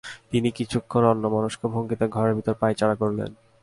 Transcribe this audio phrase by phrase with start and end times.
[0.31, 3.29] তিনি কিছুক্ষণ অন্যমনস্ক ভঙ্গিতে ঘরের ভেতর পায়চারি করলেন।